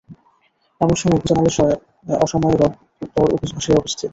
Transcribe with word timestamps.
এমন 0.81 0.95
সময় 0.95 1.19
ভোজনশালায় 1.21 1.77
অসময়ে 2.19 2.57
বর 3.13 3.27
আসিয়া 3.55 3.79
উপস্থিত। 3.79 4.09